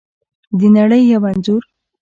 [0.59, 1.63] د نړۍ یو انځور